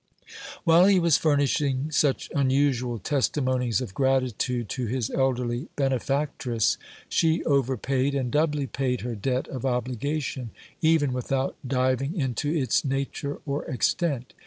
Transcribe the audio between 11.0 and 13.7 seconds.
without diving into its nature or